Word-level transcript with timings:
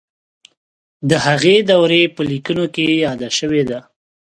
د 1.09 1.11
هغې 1.25 1.55
دورې 1.69 2.03
په 2.15 2.21
لیکنو 2.31 2.65
کې 2.73 2.85
یاده 3.05 3.29
شوې 3.39 3.63
ده. 3.69 3.79